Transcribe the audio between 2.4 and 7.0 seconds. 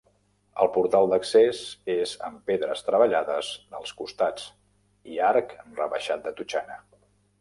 pedres treballades als costats i arc rebaixat de totxana.